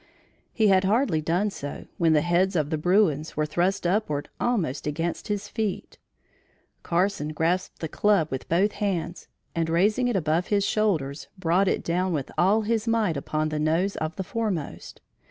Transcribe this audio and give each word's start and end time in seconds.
He 0.51 0.69
had 0.69 0.83
hardly 0.83 1.21
done 1.21 1.51
so, 1.51 1.85
when 1.99 2.13
the 2.13 2.21
heads 2.23 2.55
of 2.55 2.71
the 2.71 2.77
bruins 2.79 3.37
were 3.37 3.45
thrust 3.45 3.85
upward 3.85 4.29
almost 4.39 4.87
against 4.87 5.27
his 5.27 5.47
feet. 5.47 5.99
Carson 6.81 7.33
grasped 7.33 7.77
the 7.81 7.87
club 7.87 8.31
with 8.31 8.49
both 8.49 8.71
hands 8.71 9.27
and 9.53 9.69
raising 9.69 10.07
it 10.07 10.15
above 10.15 10.47
his 10.47 10.65
shoulders 10.65 11.27
brought 11.37 11.67
it 11.67 11.83
down 11.83 12.13
with 12.13 12.31
all 12.35 12.63
his 12.63 12.87
might 12.87 13.15
upon 13.15 13.49
the 13.49 13.59
nose 13.59 13.95
of 13.97 14.15
the 14.15 14.23
foremost. 14.23 15.01